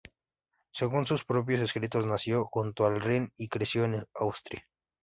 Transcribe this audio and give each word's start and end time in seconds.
Según 0.71 1.05
sus 1.05 1.23
propios 1.25 1.61
escritos 1.61 2.07
nació 2.07 2.45
junto 2.47 2.87
al 2.87 3.01
Rin 3.01 3.31
y 3.37 3.47
creció 3.49 3.83
en 3.83 4.03
Austria. 4.15 4.65